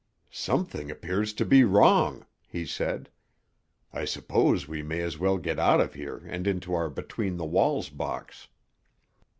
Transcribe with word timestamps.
"Something 0.31 0.89
appears 0.89 1.31
to 1.33 1.45
be 1.45 1.63
wrong," 1.63 2.25
he 2.47 2.65
said. 2.65 3.11
"I 3.93 4.03
suppose 4.05 4.67
we 4.67 4.81
may 4.81 5.01
as 5.01 5.19
well 5.19 5.37
get 5.37 5.59
out 5.59 5.79
of 5.79 5.93
here 5.93 6.23
and 6.25 6.47
into 6.47 6.73
our 6.73 6.89
between 6.89 7.37
the 7.37 7.45
walls 7.45 7.89
box. 7.89 8.47